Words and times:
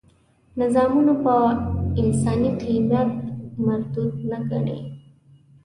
نظامونه 0.59 1.13
په 1.23 1.33
انساني 2.01 2.51
قیمت 2.63 3.09
مردود 3.65 4.13
نه 4.29 4.37
ګڼي. 4.49 4.79